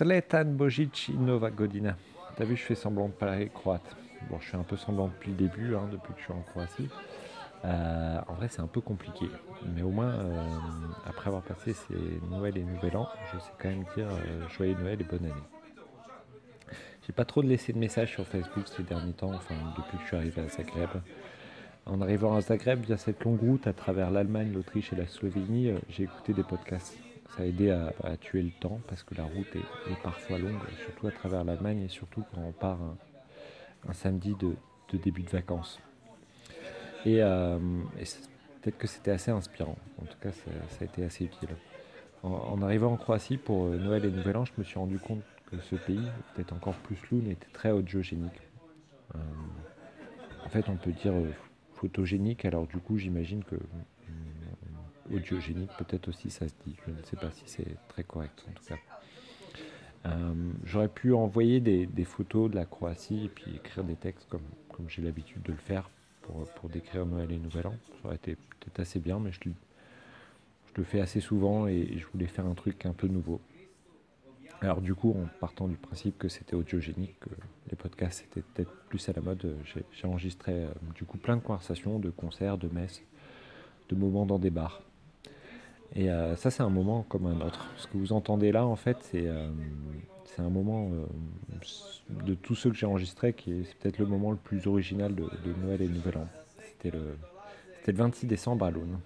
[0.00, 1.94] Sletan Bojic Nova Godina.
[2.34, 3.94] T'as vu, je fais semblant de parler croate.
[4.30, 6.40] Bon, je fais un peu semblant depuis le début, hein, depuis que je suis en
[6.40, 6.88] Croatie.
[7.66, 9.26] Euh, en vrai, c'est un peu compliqué.
[9.76, 10.42] Mais au moins, euh,
[11.04, 11.94] après avoir passé ces
[12.30, 15.34] Noël et Nouvel An, je sais quand même dire euh, Joyeux Noël et bonne année.
[17.06, 20.02] J'ai pas trop de laissé de messages sur Facebook ces derniers temps, enfin, depuis que
[20.04, 20.88] je suis arrivé à Zagreb.
[21.84, 25.74] En arrivant à Zagreb, via cette longue route à travers l'Allemagne, l'Autriche et la Slovénie,
[25.90, 26.96] j'ai écouté des podcasts.
[27.36, 31.06] Ça a aidé à, tuer le temps parce que la route est, parfois longue, surtout
[31.06, 32.78] à travers l'Allemagne et surtout quand on part
[33.88, 34.56] un, samedi de
[34.98, 35.80] début de vacances.
[37.06, 37.58] Et, euh,
[38.60, 39.76] peut-être que c'était assez inspirant.
[40.02, 41.48] En tout cas, ça, a été assez utile.
[42.22, 45.22] En, arrivant en Croatie pour euh, Noël et Nouvel An, je me suis rendu compte
[45.50, 48.40] que ce pays, peut-être encore plus loun, était très audiogénique.
[49.14, 49.18] Euh,
[50.44, 51.14] en fait, on peut dire
[51.74, 53.56] photogénique, alors du coup, j'imagine que
[55.12, 56.76] audiogénique, peut-être aussi ça se dit.
[56.86, 58.76] Je ne sais pas si c'est très correct en tout cas.
[60.64, 64.40] J'aurais pu envoyer des, photos de la Croatie et puis écrire des textes comme,
[64.72, 65.90] comme j'ai l'habitude de le faire
[66.22, 67.74] pour, décrire Noël et Nouvel An.
[68.00, 72.06] Ça aurait été peut-être assez bien, mais je, je, le fais assez souvent et je
[72.12, 73.40] voulais faire un truc un peu nouveau.
[74.62, 77.30] Alors du coup, en partant du principe que c'était audiogénique, que
[77.70, 81.40] les podcasts étaient peut-être plus à la mode, j'ai enregistré euh, du coup plein de
[81.40, 83.02] conversations, de concerts, de messes,
[83.88, 84.82] de moments dans des bars.
[85.96, 87.66] Et euh, ça, c'est un moment comme un autre.
[87.76, 89.50] Ce que vous entendez là, en fait, c'est euh,
[90.38, 94.36] un moment euh, de tous ceux que j'ai enregistrés qui est peut-être le moment le
[94.36, 95.28] plus original de,
[95.62, 96.26] Noël et Nouvel An.
[96.58, 97.16] C'était le,
[97.86, 98.98] le 26 décembre à Loun.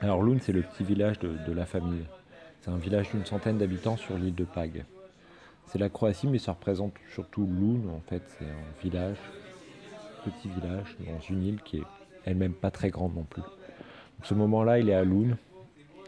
[0.00, 2.04] Alors Loun, c'est le petit village de, la famille.
[2.60, 4.84] C'est un village d'une centaine d'habitants sur l'île de Pag.
[5.66, 7.90] C'est la Croatie, mais ça représente surtout Loun.
[7.90, 9.18] En fait, c'est un village,
[10.24, 11.84] petit village, dans une île qui est
[12.24, 13.42] elle-même pas très grande non plus.
[14.22, 15.36] Ce moment-là, il est à Loun.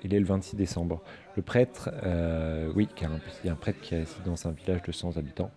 [0.05, 1.00] Il est le 26 décembre.
[1.36, 3.02] Le prêtre, euh, oui, il
[3.46, 5.50] y a un prêtre qui est assis dans un village de 100 habitants.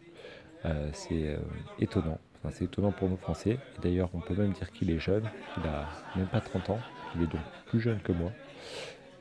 [0.65, 1.37] Euh, c'est euh,
[1.79, 2.19] étonnant.
[2.51, 3.57] c'est étonnant pour nous Français.
[3.81, 5.23] d'ailleurs, on peut même dire qu'il est jeune.
[5.57, 6.79] Il a même pas 30 ans.
[7.15, 8.31] Il est donc plus jeune que moi.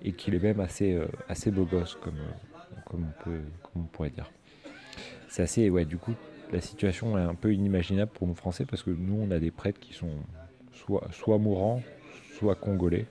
[0.02, 2.18] Et qu'il est même assez, assez beau gosse, comme,
[2.84, 4.30] comme, on peut, comme on pourrait dire.
[5.28, 6.12] C'est assez, ouais, du coup,
[6.52, 9.50] la situation est un peu inimaginable pour nous Français parce que nous, on a des
[9.50, 10.12] prêtres qui sont
[10.72, 11.82] soit, soit mourants,
[12.38, 13.06] soit congolais.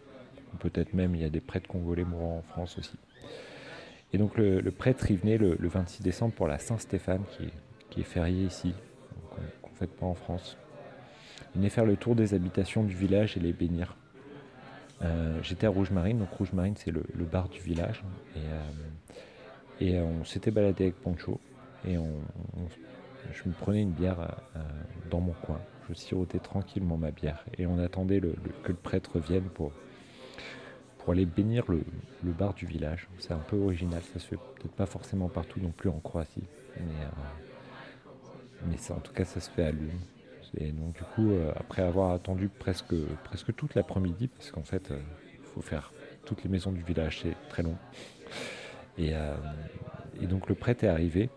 [0.59, 2.97] Peut-être même il y a des prêtres congolais mourants en France aussi.
[4.13, 7.23] Et donc le, prêtre, il venait le, 26 décembre pour la Saint-Stéphane,
[7.89, 8.73] qui, est férié ici,
[9.61, 10.57] qu'on ne fête pas en France.
[11.53, 13.95] Il venait faire le tour des habitations du village et les bénir.
[15.01, 18.03] Euh, j'étais à Rouge Marine, donc Rouge Marine c'est le, bar du village.
[19.79, 21.39] Et, euh, on s'était baladé avec Poncho.
[21.85, 24.19] Et je me prenais une bière
[24.55, 24.59] euh,
[25.09, 25.59] dans mon coin.
[25.89, 27.43] Je sirotais tranquillement ma bière.
[27.57, 29.71] Et on attendait que le prêtre vienne pour,
[31.03, 31.83] pour aller bénir le,
[32.23, 33.07] bar du village.
[33.19, 36.43] C'est un peu original, ça se fait peut-être pas forcément partout non plus en Croatie,
[36.77, 36.81] mais,
[38.69, 39.99] euh, en tout cas ça se fait à Lune.
[40.57, 44.87] Et donc du coup, euh, après avoir attendu presque, presque toute l'après-midi, parce qu'en fait,
[44.89, 45.91] il euh, faut faire
[46.25, 47.75] toutes les maisons du village, c'est très long.
[48.97, 49.13] Et,
[50.21, 51.29] donc le prêtre est arrivé.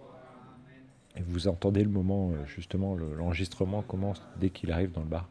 [1.16, 5.28] Et vous entendez le moment, justement, l'enregistrement commence dès qu'il arrive dans le bar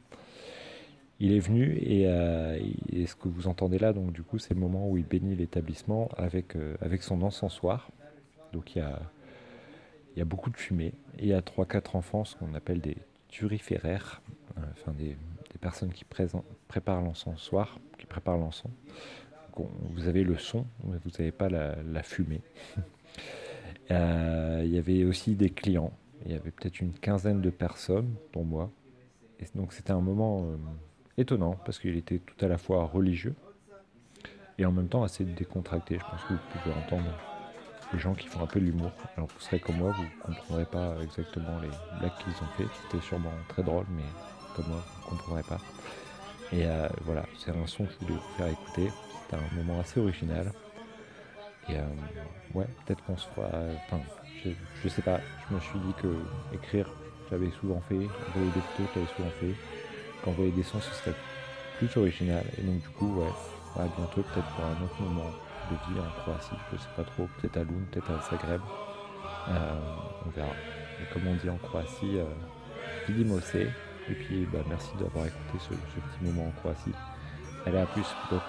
[1.19, 2.59] il est venu euh,
[2.91, 5.35] et, ce que vous entendez là, donc du coup, c'est le moment où il bénit
[5.35, 7.89] l'établissement avec, euh, avec son encensoir.
[8.51, 9.01] Donc il y a,
[10.17, 12.97] y a beaucoup de fumée et il y a 3-4 enfants, ce qu'on appelle des
[13.29, 14.21] turiféraires,
[14.57, 15.15] euh, enfin des,
[15.61, 16.03] personnes qui
[16.67, 18.71] préparent l'encensoir, qui préparent l'encens.
[19.55, 22.41] vous avez le son, mais vous n'avez pas la, fumée.
[23.89, 25.91] il y avait aussi des clients,
[26.23, 28.69] il y avait peut-être une quinzaine de personnes, dont moi.
[29.55, 30.55] Donc c'était un moment
[31.17, 33.35] étonnant parce qu'il était tout à la fois religieux
[34.57, 35.97] et en même temps assez décontracté.
[35.99, 37.11] Je pense que vous pouvez entendre
[37.93, 38.91] les gens qui font un peu de l'humour.
[39.15, 42.65] Alors vous serez comme moi, vous ne comprendrez pas exactement les blagues qu'ils ont fait.
[42.83, 44.03] C'était sûrement très drôle, mais
[44.55, 45.59] comme moi, vous ne comprendrez pas.
[46.51, 48.91] Et euh, voilà, c'est un son que je voulais vous faire écouter.
[49.23, 50.51] C'était un moment assez original.
[51.69, 51.83] Et euh,
[52.53, 53.49] ouais, peut-être qu'on se fera.
[53.85, 53.99] Enfin,
[54.43, 54.51] je,
[54.83, 55.19] je, sais pas.
[55.49, 56.15] Je me suis dit que
[56.53, 56.89] écrire,
[57.29, 57.95] j'avais souvent fait.
[57.95, 59.55] Envoyer des photos, j'avais souvent fait
[60.25, 61.15] qu'envoyer des sons, ce serait
[61.77, 62.43] plus original.
[62.57, 63.29] Et donc, du coup, ouais,
[63.77, 65.29] à bientôt, peut-être pour un autre moment
[65.69, 68.61] de vie en Croatie, je sais pas trop, peut-être à Lund, peut-être à Zagreb.
[69.49, 69.79] Euh,
[70.25, 70.53] on verra.
[71.13, 72.25] Comme on dit en Croatie, euh.
[73.07, 76.93] Et puis, bah, merci d'avoir écouté ce, ce, petit moment en Croatie.
[77.65, 78.41] Allez, à plus, donc.